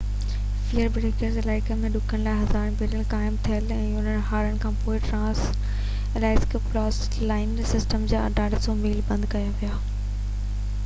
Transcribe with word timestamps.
fair 0.67 0.87
Banks 0.93 1.35
Alaska 1.39 1.75
جي 1.81 1.89
ڏکڻ 1.95 2.23
کان 2.29 2.37
هزارين 2.37 2.77
بيرل 2.79 3.03
خام 3.11 3.35
تيل 3.47 3.67
جي 3.73 4.15
هارڻ 4.29 4.57
کان 4.63 4.79
پوءِ 4.85 5.01
ٽرانس-الاسڪا 5.03 6.61
پائپ 6.69 7.21
لائن 7.33 7.53
سسٽم 7.73 8.09
جا 8.15 8.23
800 8.39 8.75
ميل 8.81 9.05
بند 9.11 9.29
ڪيا 9.35 9.53
ويا 9.61 9.77